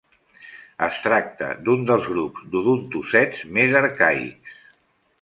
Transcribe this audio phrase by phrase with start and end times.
[0.87, 4.61] Es tracta d'un dels grups d'odontocets més arcaics.